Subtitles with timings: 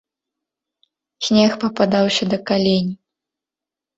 [1.27, 2.91] Снег пападаўся да калень.